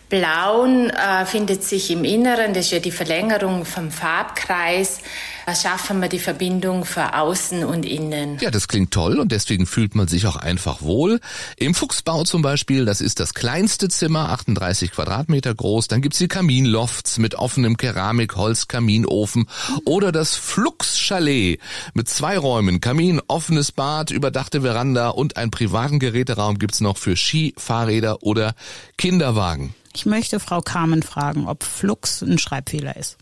Blauen 0.09 0.89
äh, 0.89 1.25
findet 1.25 1.63
sich 1.63 1.91
im 1.91 2.05
Inneren, 2.05 2.53
das 2.53 2.67
ist 2.67 2.71
ja 2.71 2.79
die 2.79 2.91
Verlängerung 2.91 3.65
vom 3.65 3.91
Farbkreis, 3.91 5.01
äh, 5.45 5.53
schaffen 5.53 5.99
wir 6.01 6.07
die 6.07 6.19
Verbindung 6.19 6.85
für 6.85 7.13
Außen 7.13 7.65
und 7.65 7.85
Innen. 7.85 8.37
Ja, 8.39 8.49
das 8.49 8.69
klingt 8.69 8.91
toll 8.91 9.19
und 9.19 9.33
deswegen 9.33 9.65
fühlt 9.65 9.95
man 9.95 10.07
sich 10.07 10.25
auch 10.25 10.37
einfach 10.37 10.81
wohl. 10.81 11.19
Im 11.57 11.73
Fuchsbau 11.73 12.23
zum 12.23 12.41
Beispiel, 12.41 12.85
das 12.85 13.01
ist 13.01 13.19
das 13.19 13.33
kleinste 13.33 13.89
Zimmer, 13.89 14.29
38 14.29 14.91
Quadratmeter 14.91 15.53
groß. 15.53 15.89
Dann 15.89 16.01
gibt's 16.01 16.19
die 16.19 16.29
Kaminlofts 16.29 17.17
mit 17.17 17.35
offenem 17.35 17.75
Keramik, 17.75 18.37
Holz, 18.37 18.69
Kaminofen 18.69 19.45
oder 19.83 20.13
das 20.13 20.35
Flux-Chalet 20.35 21.59
mit 21.93 22.07
zwei 22.07 22.37
Räumen, 22.37 22.79
Kamin, 22.79 23.21
offenes 23.27 23.73
Bad, 23.73 24.11
überdachte 24.11 24.61
Veranda 24.61 25.09
und 25.09 25.35
einen 25.35 25.51
privaten 25.51 25.99
Geräteraum 25.99 26.59
gibt's 26.59 26.79
noch 26.79 26.95
für 26.95 27.17
Ski, 27.17 27.53
Fahrräder 27.57 28.23
oder 28.23 28.55
Kinderwagen. 28.97 29.73
Ich 29.93 30.05
möchte 30.05 30.39
Frau 30.39 30.61
Carmen 30.61 31.03
fragen, 31.03 31.47
ob 31.47 31.63
Flux 31.63 32.21
ein 32.21 32.37
Schreibfehler 32.37 32.95
ist. 32.97 33.17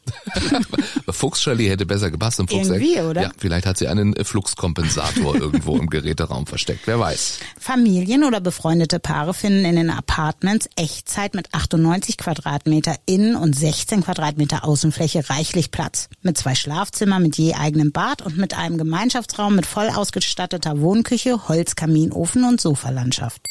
Fuchs-Charlie 1.10 1.70
hätte 1.70 1.86
besser 1.86 2.12
gepasst 2.12 2.40
im 2.40 2.48
Fuchs. 2.48 2.68
Irgendwie, 2.68 3.00
oder? 3.00 3.22
Ja, 3.24 3.32
vielleicht 3.38 3.66
hat 3.66 3.78
sie 3.78 3.88
einen 3.88 4.16
Fluxkompensator 4.16 5.36
irgendwo 5.40 5.78
im 5.78 5.90
Geräteraum 5.90 6.48
versteckt. 6.48 6.82
Wer 6.86 7.00
weiß. 7.00 7.40
Familien 7.60 8.24
oder 8.24 8.42
befreundete 8.42 9.00
Paare 9.00 9.34
finden 9.34 9.66
in 9.66 9.76
den 9.76 9.90
Apartments 9.90 10.70
Echtzeit 10.76 11.34
mit 11.34 11.54
98 11.54 12.18
Quadratmeter 12.18 12.96
Innen- 13.06 13.36
und 13.36 13.56
16 13.56 14.04
Quadratmeter 14.04 14.66
Außenfläche 14.66 15.30
reichlich 15.30 15.72
Platz. 15.72 16.10
Mit 16.22 16.38
zwei 16.38 16.56
Schlafzimmern 16.56 17.24
mit 17.24 17.38
je 17.38 17.54
eigenem 17.54 17.92
Bad 17.92 18.22
und 18.22 18.38
mit 18.38 18.58
einem 18.58 18.78
Gemeinschaftsraum 18.78 19.56
mit 19.56 19.66
voll 19.66 19.90
ausgestatteter 19.90 20.80
Wohnküche, 20.80 21.48
Holzkaminofen 21.48 22.44
und 22.44 22.60
Sofalandschaft. 22.60 23.42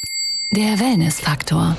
Der 0.53 0.79
Wellnessfaktor. 0.79 1.77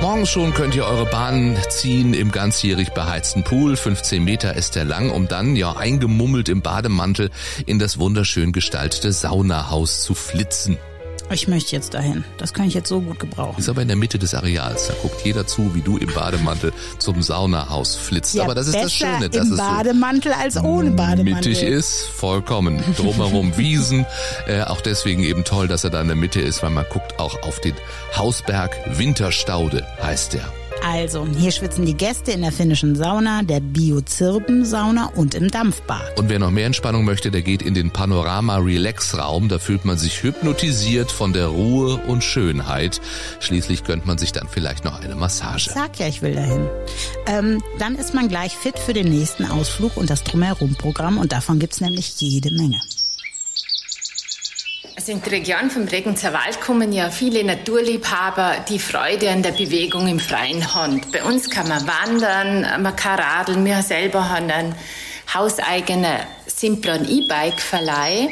Morgens 0.00 0.30
schon 0.30 0.54
könnt 0.54 0.74
ihr 0.74 0.86
eure 0.86 1.04
Bahn 1.04 1.58
ziehen 1.68 2.14
im 2.14 2.32
ganzjährig 2.32 2.92
beheizten 2.92 3.44
Pool. 3.44 3.76
15 3.76 4.24
Meter 4.24 4.54
ist 4.54 4.74
er 4.76 4.86
lang, 4.86 5.10
um 5.10 5.28
dann, 5.28 5.56
ja, 5.56 5.76
eingemummelt 5.76 6.48
im 6.48 6.62
Bademantel 6.62 7.30
in 7.66 7.78
das 7.78 7.98
wunderschön 7.98 8.52
gestaltete 8.52 9.12
Saunahaus 9.12 10.00
zu 10.00 10.14
flitzen. 10.14 10.78
Ich 11.32 11.46
möchte 11.46 11.76
jetzt 11.76 11.94
dahin. 11.94 12.24
Das 12.38 12.52
kann 12.52 12.66
ich 12.66 12.74
jetzt 12.74 12.88
so 12.88 13.00
gut 13.00 13.20
gebrauchen. 13.20 13.58
Ist 13.58 13.68
aber 13.68 13.82
in 13.82 13.88
der 13.88 13.96
Mitte 13.96 14.18
des 14.18 14.34
Areals. 14.34 14.88
Da 14.88 14.94
guckt 15.00 15.24
jeder 15.24 15.46
zu, 15.46 15.74
wie 15.74 15.80
du 15.80 15.96
im 15.96 16.12
Bademantel 16.12 16.72
zum 16.98 17.22
Saunahaus 17.22 17.94
flitzt. 17.94 18.34
Ja, 18.34 18.44
aber 18.44 18.54
das 18.54 18.66
ist 18.66 18.76
das 18.76 18.92
Schöne, 18.92 19.30
dass 19.30 19.46
im 19.46 19.52
es 19.52 19.58
so 19.58 19.62
Bademantel 19.62 20.32
als 20.32 20.56
ohne 20.56 20.90
Bademantel. 20.90 21.52
mittig 21.52 21.62
ist, 21.62 22.02
vollkommen. 22.16 22.82
Drumherum 22.96 23.56
Wiesen, 23.56 24.06
äh, 24.46 24.62
auch 24.62 24.80
deswegen 24.80 25.22
eben 25.22 25.44
toll, 25.44 25.68
dass 25.68 25.84
er 25.84 25.90
da 25.90 26.00
in 26.00 26.08
der 26.08 26.16
Mitte 26.16 26.40
ist, 26.40 26.62
weil 26.62 26.70
man 26.70 26.84
guckt 26.90 27.20
auch 27.20 27.42
auf 27.42 27.60
den 27.60 27.74
Hausberg 28.16 28.76
Winterstaude, 28.98 29.86
heißt 30.02 30.32
der. 30.34 30.59
Also, 30.84 31.26
hier 31.36 31.52
schwitzen 31.52 31.84
die 31.84 31.94
Gäste 31.94 32.32
in 32.32 32.42
der 32.42 32.52
finnischen 32.52 32.96
Sauna, 32.96 33.42
der 33.42 33.60
Biozirben-Sauna 33.60 35.12
und 35.14 35.34
im 35.34 35.50
Dampfbad. 35.50 36.18
Und 36.18 36.28
wer 36.28 36.38
noch 36.38 36.50
mehr 36.50 36.66
Entspannung 36.66 37.04
möchte, 37.04 37.30
der 37.30 37.42
geht 37.42 37.62
in 37.62 37.74
den 37.74 37.90
Panorama 37.90 38.56
Relax 38.56 39.16
Raum. 39.16 39.48
Da 39.48 39.58
fühlt 39.58 39.84
man 39.84 39.98
sich 39.98 40.22
hypnotisiert 40.22 41.12
von 41.12 41.32
der 41.32 41.48
Ruhe 41.48 41.96
und 42.06 42.24
Schönheit. 42.24 43.00
Schließlich 43.40 43.84
gönnt 43.84 44.06
man 44.06 44.18
sich 44.18 44.32
dann 44.32 44.48
vielleicht 44.48 44.84
noch 44.84 45.00
eine 45.00 45.14
Massage. 45.14 45.70
Sag 45.70 45.98
ja, 45.98 46.08
ich 46.08 46.22
will 46.22 46.34
dahin. 46.34 46.66
Ähm, 47.26 47.62
dann 47.78 47.94
ist 47.94 48.14
man 48.14 48.28
gleich 48.28 48.56
fit 48.56 48.78
für 48.78 48.92
den 48.92 49.08
nächsten 49.08 49.44
Ausflug 49.44 49.96
und 49.96 50.10
das 50.10 50.24
Drumherum-Programm 50.24 51.18
und 51.18 51.32
davon 51.32 51.58
gibt's 51.58 51.80
nämlich 51.80 52.20
jede 52.20 52.50
Menge. 52.52 52.80
Also 55.00 55.12
in 55.12 55.22
die 55.22 55.30
Region 55.30 55.70
vom 55.70 55.84
Regenzer 55.84 56.34
Wald 56.34 56.60
kommen 56.60 56.92
ja 56.92 57.08
viele 57.08 57.42
Naturliebhaber, 57.42 58.56
die 58.68 58.78
Freude 58.78 59.30
an 59.30 59.42
der 59.42 59.52
Bewegung 59.52 60.06
im 60.08 60.20
Freien 60.20 60.74
haben. 60.74 61.00
Bei 61.10 61.24
uns 61.24 61.48
kann 61.48 61.68
man 61.68 61.88
wandern, 61.88 62.82
man 62.82 62.94
kann 62.96 63.18
radeln. 63.18 63.64
Wir 63.64 63.80
selber 63.80 64.28
haben 64.28 64.50
einen 64.50 64.74
hauseigenen 65.32 66.18
Simplon 66.46 67.08
E-Bike-Verleih 67.08 68.28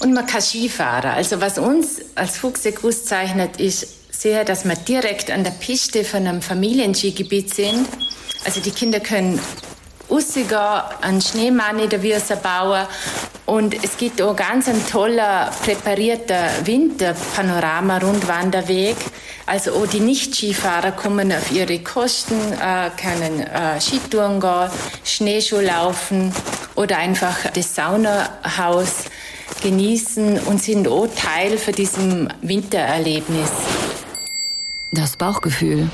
und 0.00 0.14
man 0.14 0.26
kann 0.26 0.42
Skifahren. 0.42 1.12
Also 1.12 1.40
was 1.40 1.58
uns 1.58 2.00
als 2.16 2.38
Fuchsek 2.38 2.82
auszeichnet, 2.82 3.60
ist 3.60 3.86
sehr, 4.20 4.44
dass 4.44 4.64
wir 4.64 4.74
direkt 4.74 5.30
an 5.30 5.44
der 5.44 5.52
Piste 5.52 6.02
von 6.02 6.26
einem 6.26 6.42
Familienskigebiet 6.42 7.54
sind. 7.54 7.86
Also 8.44 8.58
die 8.58 8.72
Kinder 8.72 8.98
können 8.98 9.40
rausgehen, 10.10 10.58
einen 11.02 11.20
Schneemann 11.20 11.78
in 11.78 11.88
der 11.88 12.02
Wiese 12.02 12.34
bauen 12.34 12.84
und 13.48 13.82
es 13.82 13.96
gibt 13.96 14.20
auch 14.20 14.36
ganz 14.36 14.68
einen 14.68 14.86
tollen, 14.86 15.48
präparierten 15.64 16.36
Winterpanorama-Rundwanderweg. 16.64 18.96
Also 19.46 19.72
auch 19.72 19.86
die 19.86 20.00
Nicht-Skifahrer 20.00 20.92
kommen 20.92 21.32
auf 21.32 21.50
ihre 21.50 21.78
Kosten, 21.78 22.38
äh, 22.52 22.90
können 23.00 23.40
äh, 23.40 23.80
Skitouren 23.80 24.38
gehen, 24.38 24.68
Schneeschuh 25.02 25.60
laufen 25.60 26.30
oder 26.74 26.98
einfach 26.98 27.38
das 27.54 27.74
Saunahaus 27.74 29.04
genießen 29.62 30.40
und 30.40 30.62
sind 30.62 30.86
auch 30.86 31.08
Teil 31.16 31.56
für 31.56 31.72
diesem 31.72 32.28
Wintererlebnis. 32.42 33.48
Das 34.92 35.16
Bauchgefühl. 35.16 35.88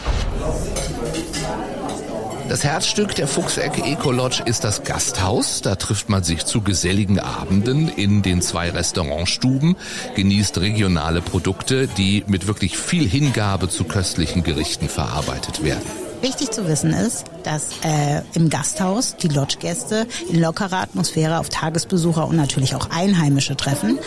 Das 2.48 2.62
Herzstück 2.62 3.14
der 3.14 3.26
Fuchseck 3.26 3.78
Eco 3.86 4.12
Lodge 4.12 4.42
ist 4.44 4.64
das 4.64 4.84
Gasthaus. 4.84 5.62
Da 5.62 5.76
trifft 5.76 6.10
man 6.10 6.22
sich 6.22 6.44
zu 6.44 6.60
geselligen 6.60 7.18
Abenden 7.18 7.88
in 7.88 8.20
den 8.20 8.42
zwei 8.42 8.70
Restaurantstuben, 8.70 9.76
genießt 10.14 10.58
regionale 10.58 11.22
Produkte, 11.22 11.86
die 11.88 12.22
mit 12.26 12.46
wirklich 12.46 12.76
viel 12.76 13.08
Hingabe 13.08 13.68
zu 13.70 13.84
köstlichen 13.84 14.42
Gerichten 14.42 14.90
verarbeitet 14.90 15.64
werden. 15.64 16.03
Wichtig 16.24 16.52
zu 16.52 16.66
wissen 16.66 16.94
ist, 16.94 17.26
dass 17.42 17.68
äh, 17.84 18.22
im 18.32 18.48
Gasthaus 18.48 19.14
die 19.18 19.28
Lodgegäste 19.28 20.06
in 20.30 20.40
lockerer 20.40 20.78
Atmosphäre 20.78 21.38
auf 21.38 21.50
Tagesbesucher 21.50 22.26
und 22.26 22.34
natürlich 22.34 22.74
auch 22.74 22.88
Einheimische 22.88 23.58
treffen. 23.58 23.98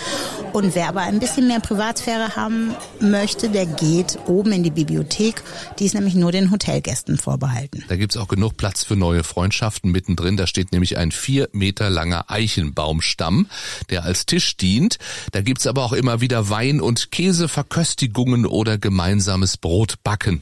Und 0.51 0.73
wer 0.73 0.89
aber 0.89 1.01
ein 1.01 1.19
bisschen 1.19 1.47
mehr 1.47 1.59
Privatsphäre 1.59 2.35
haben 2.35 2.73
möchte, 2.99 3.49
der 3.49 3.67
geht 3.67 4.17
oben 4.25 4.51
in 4.51 4.63
die 4.63 4.71
Bibliothek. 4.71 5.43
Die 5.77 5.85
ist 5.85 5.93
nämlich 5.93 6.15
nur 6.15 6.31
den 6.31 6.49
Hotelgästen 6.49 7.19
vorbehalten. 7.19 7.83
Da 7.87 7.97
gibt's 7.97 8.17
auch 8.17 8.29
genug 8.29 8.57
Platz 8.57 8.83
für 8.83 8.95
neue 8.95 9.23
Freundschaften 9.23 9.91
mittendrin. 9.91 10.37
Da 10.37 10.47
steht 10.47 10.71
nämlich 10.71 10.97
ein 10.97 11.11
vier 11.11 11.49
Meter 11.51 11.91
langer 11.91 12.31
Eichenbaumstamm, 12.31 13.45
der 13.91 14.05
als 14.05 14.25
Tisch 14.25 14.57
dient. 14.57 14.97
Da 15.33 15.41
gibt's 15.41 15.67
aber 15.67 15.83
auch 15.83 15.93
immer 15.93 16.19
wieder 16.19 16.49
Wein- 16.49 16.81
und 16.81 17.11
Käseverköstigungen 17.11 18.47
oder 18.47 18.79
gemeinsames 18.79 19.57
Brotbacken. 19.57 20.41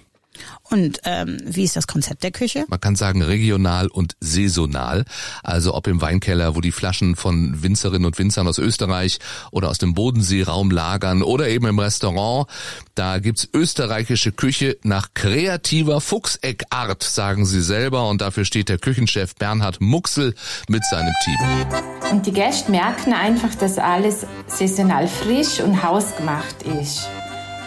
Und 0.63 1.00
ähm, 1.06 1.38
wie 1.46 1.63
ist 1.63 1.75
das 1.75 1.88
Konzept 1.88 2.24
der 2.24 2.32
Küche? 2.32 2.65
Man 2.68 2.80
kann 2.80 2.96
sagen 2.96 3.22
regional 3.22 3.88
und 3.88 4.15
saisonal. 4.20 5.06
Also 5.44 5.74
ob 5.74 5.88
im 5.88 6.01
Weinkeller, 6.01 6.56
wo 6.56 6.62
die 6.62 6.72
Flaschen 6.72 7.15
von 7.15 7.62
Winzerinnen 7.62 8.06
und 8.06 8.18
Winzern 8.18 8.48
aus 8.48 8.58
Österreich 8.58 9.20
oder 9.51 9.70
aus 9.70 9.77
dem 9.77 9.94
Bodenseeraum 9.94 10.72
lagern 10.72 11.22
oder 11.22 11.48
eben 11.50 11.68
im 11.68 11.80
Restaurant. 11.80 12.48
Da 12.96 13.20
gibt's 13.20 13.48
österreichische 13.54 14.32
Küche 14.32 14.77
nach 14.84 15.10
kreativer 15.13 16.01
Fuchseckart, 16.01 17.04
sagen 17.04 17.46
sie 17.46 17.62
selber. 17.62 18.10
Und 18.10 18.22
dafür 18.22 18.46
steht 18.46 18.70
der 18.70 18.77
Küchenchef 18.77 19.36
Bernhard 19.36 19.82
Muxel 19.82 20.34
mit 20.68 20.84
seinem 20.86 21.13
Team. 21.24 21.38
Und 22.12 22.25
die 22.25 22.32
Gäste 22.32 22.72
merken 22.72 23.13
einfach, 23.13 23.56
dass 23.56 23.77
alles 23.77 24.25
saisonal 24.48 25.08
frisch 25.08 25.60
und 25.60 25.84
hausgemacht 25.84 26.63
ist. 26.63 27.08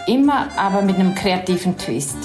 Immer 0.07 0.49
aber 0.57 0.81
mit 0.81 0.95
einem 0.95 1.13
kreativen 1.13 1.77
Twist. 1.77 2.17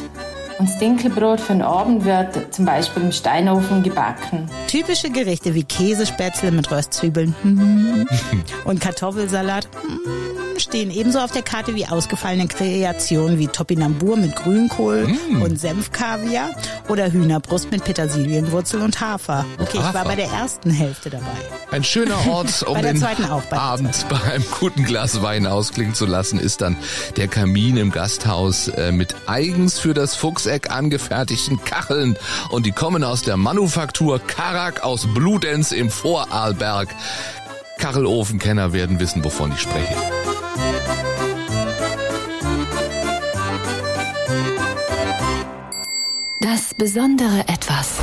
Und 0.59 0.69
das 0.69 0.79
Dinkelbrot 0.79 1.41
für 1.41 1.53
den 1.53 1.63
Abend 1.63 2.05
wird 2.05 2.55
zum 2.55 2.65
Beispiel 2.65 3.03
im 3.03 3.13
Steinofen 3.13 3.83
gebacken. 3.83 4.49
Typische 4.69 5.11
Gerichte 5.11 5.55
wie 5.55 5.65
Käsespätzle 5.65 6.53
mit 6.53 6.71
Röstzwiebeln. 6.71 7.35
Und 8.65 8.81
Kartoffelsalat 8.81 9.69
stehen 10.59 10.91
ebenso 10.91 11.19
auf 11.19 11.33
der 11.33 11.43
Karte 11.43 11.75
wie 11.75 11.87
ausgefallene 11.87 12.47
Kreationen 12.49 13.39
wie 13.39 13.49
Topinambur 13.49 14.17
mit 14.17 14.37
Grünkohl 14.37 15.09
und 15.41 15.61
Senfkaviar 15.61 16.51
oder 16.89 17.13
Hühnerbrust 17.13 17.71
mit 17.71 17.85
Petersilienwurzel 17.85 18.81
und 18.81 19.01
Hafer. 19.01 19.45
Okay, 19.59 19.71
ich 19.75 19.81
war 19.81 19.95
Hafer. 19.95 20.05
bei 20.05 20.17
der 20.17 20.29
ersten 20.29 20.71
Hälfte 20.71 21.11
dabei. 21.11 21.27
Ein 21.71 21.85
schöner 21.85 22.27
Ort, 22.29 22.63
um 22.67 22.81
den 22.81 23.03
auch, 23.05 23.43
bei 23.43 23.57
Abend 23.57 24.07
bei 24.09 24.21
einem 24.33 24.45
guten 24.59 24.85
Glas 24.85 25.23
Wein 25.23 25.47
ausklingen 25.47 25.95
zu 25.95 26.07
lassen, 26.07 26.39
ist 26.39 26.61
dann 26.61 26.77
der 27.17 27.29
Kamin 27.29 27.77
im 27.77 27.91
Gasthaus 27.91 28.69
äh, 28.69 28.93
mit 28.93 29.15
eigens 29.27 29.79
für 29.79 29.95
das 29.95 30.15
Fuchseck 30.15 30.71
angefertigten 30.71 31.63
Kacheln. 31.65 32.17
Und 32.51 32.67
die 32.67 32.73
kommen 32.73 33.05
aus 33.05 33.23
der 33.23 33.37
Manufaktur 33.37 34.21
Karak 34.21 34.83
aus 34.85 35.07
Bludenz 35.15 35.73
im 35.73 35.91
Vorarlberg. 35.91 36.89
Kachelofenkenner 37.79 38.73
werden 38.73 39.01
wissen, 39.01 39.25
wovon 39.25 39.53
ich 39.53 39.61
spreche. 39.61 39.95
Das 46.77 46.93
besondere 46.93 47.41
Etwas. 47.41 47.99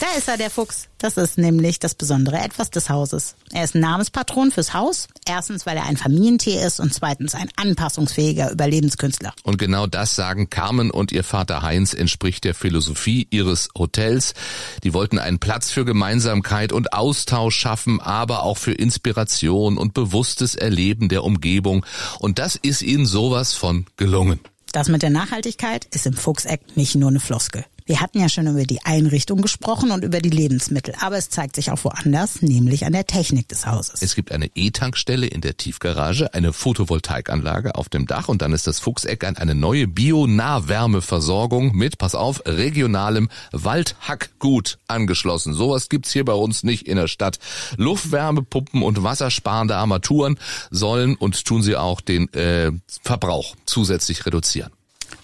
Da 0.00 0.06
ist 0.18 0.28
er, 0.28 0.36
der 0.36 0.50
Fuchs. 0.50 0.88
Das 0.98 1.16
ist 1.16 1.38
nämlich 1.38 1.78
das 1.78 1.94
besondere 1.94 2.38
Etwas 2.38 2.70
des 2.70 2.90
Hauses. 2.90 3.36
Er 3.52 3.64
ist 3.64 3.74
ein 3.74 3.80
Namenspatron 3.80 4.50
fürs 4.50 4.74
Haus. 4.74 5.06
Erstens, 5.26 5.64
weil 5.64 5.76
er 5.76 5.84
ein 5.84 5.96
Familientier 5.96 6.66
ist 6.66 6.80
und 6.80 6.92
zweitens 6.92 7.34
ein 7.34 7.48
anpassungsfähiger 7.56 8.50
Überlebenskünstler. 8.50 9.32
Und 9.44 9.58
genau 9.58 9.86
das 9.86 10.16
sagen 10.16 10.50
Carmen 10.50 10.90
und 10.90 11.12
ihr 11.12 11.24
Vater 11.24 11.62
Heinz 11.62 11.94
entspricht 11.94 12.44
der 12.44 12.54
Philosophie 12.54 13.28
ihres 13.30 13.68
Hotels. 13.78 14.34
Die 14.82 14.92
wollten 14.92 15.18
einen 15.18 15.38
Platz 15.38 15.70
für 15.70 15.84
Gemeinsamkeit 15.84 16.72
und 16.72 16.92
Austausch 16.92 17.56
schaffen, 17.56 18.00
aber 18.00 18.42
auch 18.42 18.58
für 18.58 18.72
Inspiration 18.72 19.78
und 19.78 19.94
bewusstes 19.94 20.56
Erleben 20.56 21.08
der 21.08 21.22
Umgebung. 21.22 21.86
Und 22.18 22.38
das 22.40 22.56
ist 22.56 22.82
ihnen 22.82 23.06
sowas 23.06 23.52
von 23.52 23.86
gelungen. 23.96 24.40
Das 24.74 24.88
mit 24.88 25.02
der 25.02 25.10
Nachhaltigkeit 25.10 25.84
ist 25.94 26.04
im 26.04 26.14
Fuchseck 26.14 26.76
nicht 26.76 26.96
nur 26.96 27.08
eine 27.08 27.20
Floskel. 27.20 27.64
Wir 27.86 28.00
hatten 28.00 28.18
ja 28.18 28.30
schon 28.30 28.46
über 28.46 28.62
die 28.62 28.82
Einrichtung 28.82 29.42
gesprochen 29.42 29.90
und 29.90 30.04
über 30.04 30.20
die 30.20 30.30
Lebensmittel, 30.30 30.94
aber 31.02 31.18
es 31.18 31.28
zeigt 31.28 31.54
sich 31.54 31.70
auch 31.70 31.84
woanders, 31.84 32.40
nämlich 32.40 32.86
an 32.86 32.94
der 32.94 33.06
Technik 33.06 33.48
des 33.48 33.66
Hauses. 33.66 34.00
Es 34.00 34.14
gibt 34.14 34.32
eine 34.32 34.46
E-Tankstelle 34.54 35.26
in 35.26 35.42
der 35.42 35.58
Tiefgarage, 35.58 36.32
eine 36.32 36.54
Photovoltaikanlage 36.54 37.74
auf 37.74 37.90
dem 37.90 38.06
Dach 38.06 38.28
und 38.28 38.40
dann 38.40 38.54
ist 38.54 38.66
das 38.66 38.80
Fuchseck 38.80 39.22
an 39.24 39.36
eine 39.36 39.54
neue 39.54 39.86
Bio-Nahwärmeversorgung 39.86 41.76
mit, 41.76 41.98
pass 41.98 42.14
auf, 42.14 42.40
regionalem 42.46 43.28
Waldhackgut 43.52 44.78
angeschlossen. 44.88 45.52
Sowas 45.52 45.90
gibt's 45.90 46.10
hier 46.10 46.24
bei 46.24 46.32
uns 46.32 46.62
nicht 46.62 46.88
in 46.88 46.96
der 46.96 47.06
Stadt. 47.06 47.38
Luftwärmepumpen 47.76 48.82
und 48.82 49.02
wassersparende 49.02 49.76
Armaturen 49.76 50.38
sollen 50.70 51.16
und 51.16 51.44
tun 51.44 51.62
sie 51.62 51.76
auch 51.76 52.00
den 52.00 52.32
äh, 52.32 52.72
Verbrauch 53.02 53.56
zusätzlich 53.66 54.24
reduzieren. 54.24 54.72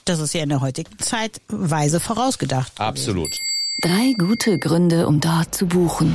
Das 0.05 0.19
ist 0.21 0.35
ja 0.35 0.43
in 0.43 0.49
der 0.49 0.61
heutigen 0.61 0.99
Zeit 0.99 1.41
weise 1.49 2.01
vorausgedacht. 2.01 2.73
Absolut. 2.79 3.31
Drei 3.83 4.15
gute 4.19 4.59
Gründe, 4.59 5.07
um 5.07 5.21
dort 5.21 5.55
zu 5.55 5.67
buchen. 5.67 6.13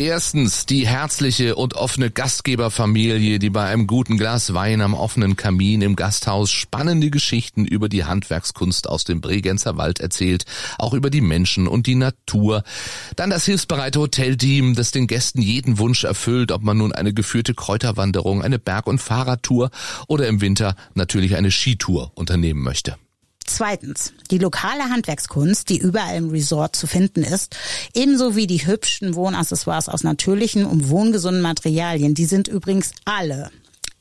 Erstens 0.00 0.64
die 0.64 0.86
herzliche 0.86 1.56
und 1.56 1.74
offene 1.74 2.08
Gastgeberfamilie, 2.08 3.40
die 3.40 3.50
bei 3.50 3.64
einem 3.64 3.88
guten 3.88 4.16
Glas 4.16 4.54
Wein 4.54 4.80
am 4.80 4.94
offenen 4.94 5.34
Kamin 5.34 5.82
im 5.82 5.96
Gasthaus 5.96 6.52
spannende 6.52 7.10
Geschichten 7.10 7.64
über 7.64 7.88
die 7.88 8.04
Handwerkskunst 8.04 8.88
aus 8.88 9.02
dem 9.02 9.20
Bregenzer 9.20 9.76
Wald 9.76 9.98
erzählt, 9.98 10.44
auch 10.78 10.94
über 10.94 11.10
die 11.10 11.20
Menschen 11.20 11.66
und 11.66 11.88
die 11.88 11.96
Natur. 11.96 12.62
Dann 13.16 13.30
das 13.30 13.44
hilfsbereite 13.44 13.98
Hotelteam, 13.98 14.76
das 14.76 14.92
den 14.92 15.08
Gästen 15.08 15.42
jeden 15.42 15.78
Wunsch 15.78 16.04
erfüllt, 16.04 16.52
ob 16.52 16.62
man 16.62 16.78
nun 16.78 16.92
eine 16.92 17.12
geführte 17.12 17.54
Kräuterwanderung, 17.54 18.40
eine 18.40 18.60
Berg- 18.60 18.86
und 18.86 19.00
Fahrradtour 19.00 19.72
oder 20.06 20.28
im 20.28 20.40
Winter 20.40 20.76
natürlich 20.94 21.34
eine 21.34 21.50
Skitour 21.50 22.12
unternehmen 22.14 22.62
möchte. 22.62 22.96
Zweitens, 23.48 24.12
die 24.30 24.36
lokale 24.36 24.90
Handwerkskunst, 24.90 25.70
die 25.70 25.78
überall 25.78 26.16
im 26.16 26.28
Resort 26.28 26.76
zu 26.76 26.86
finden 26.86 27.22
ist, 27.22 27.56
ebenso 27.94 28.36
wie 28.36 28.46
die 28.46 28.66
hübschen 28.66 29.14
Wohnaccessoires 29.14 29.88
aus 29.88 30.04
natürlichen 30.04 30.66
und 30.66 30.90
wohngesunden 30.90 31.40
Materialien, 31.40 32.12
die 32.12 32.26
sind 32.26 32.46
übrigens 32.46 32.92
alle 33.06 33.50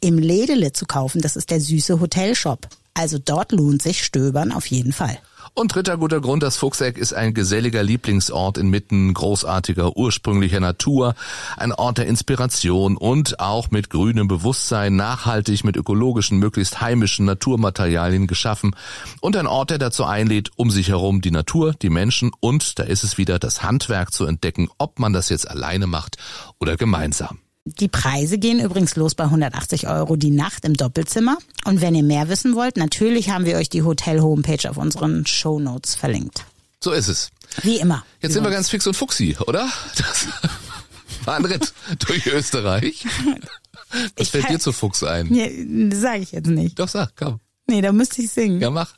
im 0.02 0.20
Ledele 0.20 0.74
zu 0.74 0.86
kaufen. 0.86 1.22
Das 1.22 1.38
ist 1.38 1.50
der 1.50 1.62
süße 1.62 2.02
Hotelshop. 2.02 2.68
Also 2.94 3.20
dort 3.20 3.54
lohnt 3.54 3.82
sich 3.82 4.04
Stöbern 4.04 4.52
auf 4.52 4.66
jeden 4.66 4.92
Fall. 4.92 5.18
Und 5.60 5.74
dritter 5.74 5.98
guter 5.98 6.22
Grund, 6.22 6.44
das 6.44 6.56
Fuchseck 6.56 7.00
ist 7.00 7.14
ein 7.14 7.34
geselliger 7.34 7.82
Lieblingsort 7.82 8.60
inmitten 8.60 9.12
großartiger 9.12 9.98
ursprünglicher 9.98 10.60
Natur, 10.60 11.16
ein 11.58 11.74
Ort 11.74 11.98
der 11.98 12.06
Inspiration 12.06 12.96
und 12.96 13.40
auch 13.40 13.72
mit 13.72 13.90
grünem 13.90 14.28
Bewusstsein, 14.28 14.96
nachhaltig 14.96 15.64
mit 15.64 15.76
ökologischen, 15.76 16.38
möglichst 16.38 16.80
heimischen 16.80 17.26
Naturmaterialien 17.26 18.28
geschaffen 18.28 18.76
und 19.20 19.36
ein 19.36 19.48
Ort, 19.48 19.72
der 19.72 19.80
dazu 19.80 20.04
einlädt, 20.04 20.52
um 20.58 20.70
sich 20.70 20.90
herum 20.90 21.22
die 21.22 21.32
Natur, 21.32 21.74
die 21.82 21.90
Menschen 21.90 22.30
und, 22.40 22.78
da 22.78 22.84
ist 22.84 23.04
es 23.04 23.18
wieder, 23.18 23.40
das 23.40 23.64
Handwerk 23.64 24.14
zu 24.14 24.28
entdecken, 24.28 24.70
ob 24.78 25.00
man 25.00 25.12
das 25.12 25.30
jetzt 25.30 25.50
alleine 25.50 25.88
macht 25.88 26.18
oder 26.60 26.78
gemeinsam. 26.78 27.40
Die 27.80 27.88
Preise 27.88 28.38
gehen 28.38 28.60
übrigens 28.60 28.96
los 28.96 29.16
bei 29.16 29.26
180 29.26 29.88
Euro 29.88 30.16
die 30.16 30.32
Nacht 30.32 30.66
im 30.66 30.74
Doppelzimmer. 30.74 31.38
Und 31.66 31.82
wenn 31.82 31.96
ihr 31.96 32.04
mehr 32.04 32.30
wissen 32.30 32.56
wollt, 32.56 32.78
natürlich 32.78 33.30
haben 33.30 33.46
wir 33.46 33.58
euch 33.58 33.70
die 33.70 33.84
Hotel-Homepage 33.84 34.70
auf 34.70 34.78
unseren 34.78 35.26
Show 35.26 35.60
Notes 35.60 35.96
verlinkt. 35.96 36.46
So 36.82 36.92
ist 36.92 37.08
es. 37.08 37.30
Wie 37.64 37.78
immer. 37.78 38.04
Jetzt 38.22 38.34
sind 38.34 38.44
wir 38.44 38.52
ganz 38.52 38.70
fix 38.70 38.86
und 38.88 38.96
fuchsi, 38.96 39.36
oder? 39.48 39.70
Das 39.98 40.28
war 41.26 41.36
ein 41.36 41.46
Ritt 41.46 41.74
durch 42.08 42.28
Österreich. 42.28 43.06
Was 43.92 44.00
Ich 44.18 44.32
fällt 44.32 44.50
dir 44.50 44.60
zu 44.60 44.74
Fuchs 44.74 45.04
ein? 45.04 45.28
Nee, 45.28 45.90
sage 45.96 46.20
ich 46.20 46.32
jetzt 46.34 46.48
nicht. 46.48 46.78
Doch, 46.78 46.90
sag, 46.90 47.16
komm. 47.16 47.40
Nee, 47.68 47.82
da 47.82 47.92
müsste 47.92 48.22
ich 48.22 48.30
singen. 48.30 48.60
Ja, 48.60 48.70
mach. 48.70 48.94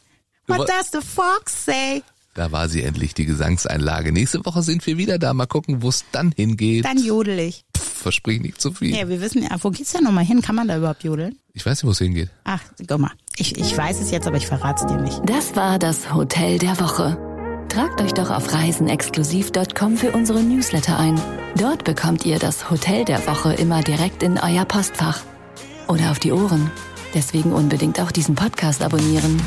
Du 0.47 0.55
What 0.55 0.67
does 0.67 0.89
the 0.91 0.99
fox 1.05 1.65
say? 1.65 2.01
Da 2.33 2.51
war 2.51 2.69
sie 2.69 2.83
endlich, 2.83 3.13
die 3.13 3.25
Gesangseinlage. 3.25 4.11
Nächste 4.11 4.43
Woche 4.45 4.63
sind 4.63 4.85
wir 4.87 4.97
wieder 4.97 5.19
da. 5.19 5.33
Mal 5.33 5.45
gucken, 5.45 5.81
wo 5.81 5.89
es 5.89 6.05
dann 6.11 6.31
hingeht. 6.31 6.85
Dann 6.85 6.97
jodel 6.97 7.39
ich. 7.39 7.65
Pff, 7.77 7.88
versprich 7.99 8.41
nicht 8.41 8.61
zu 8.61 8.71
viel. 8.73 8.95
Ja, 8.95 9.07
wir 9.07 9.21
wissen 9.21 9.43
ja, 9.43 9.49
wo 9.61 9.69
geht's 9.69 9.91
denn 9.91 10.03
nochmal 10.03 10.25
hin? 10.25 10.41
Kann 10.41 10.55
man 10.55 10.67
da 10.67 10.77
überhaupt 10.77 11.03
jodeln? 11.03 11.37
Ich 11.53 11.65
weiß 11.65 11.83
nicht, 11.83 11.87
wo 11.87 11.91
es 11.91 11.99
hingeht. 11.99 12.29
Ach, 12.43 12.61
guck 12.87 12.99
mal. 12.99 13.11
Ich, 13.37 13.57
ich 13.57 13.77
weiß 13.77 14.01
es 14.01 14.11
jetzt, 14.11 14.27
aber 14.27 14.37
ich 14.37 14.47
verrate 14.47 14.85
es 14.85 14.91
dir 14.91 15.01
nicht. 15.01 15.21
Das 15.25 15.55
war 15.55 15.79
das 15.79 16.13
Hotel 16.13 16.57
der 16.57 16.79
Woche. 16.79 17.17
Tragt 17.69 18.01
euch 18.01 18.13
doch 18.13 18.31
auf 18.31 18.51
reisenexklusiv.com 18.51 19.97
für 19.97 20.11
unsere 20.11 20.41
Newsletter 20.41 20.97
ein. 20.99 21.21
Dort 21.55 21.83
bekommt 21.83 22.25
ihr 22.25 22.39
das 22.39 22.69
Hotel 22.71 23.05
der 23.05 23.25
Woche 23.27 23.53
immer 23.53 23.81
direkt 23.83 24.23
in 24.23 24.39
euer 24.39 24.65
Postfach. 24.65 25.21
Oder 25.87 26.11
auf 26.11 26.19
die 26.19 26.31
Ohren. 26.31 26.71
Deswegen 27.13 27.53
unbedingt 27.53 27.99
auch 27.99 28.11
diesen 28.11 28.35
Podcast 28.35 28.81
abonnieren. 28.81 29.39